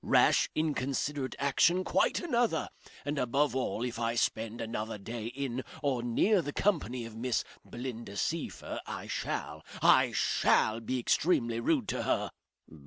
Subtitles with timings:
[0.03, 2.69] Rash, inconsiderate action quite another.
[3.05, 7.43] And above all, if I spend another day in or near the company of Miss
[7.63, 12.31] Belinda Seyffert I shall I shall be extremely rude to her."